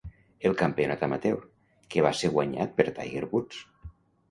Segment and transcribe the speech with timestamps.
[0.49, 1.37] El Campionat Amateur,
[1.93, 3.63] que va ser guanyat per Tiger Woods.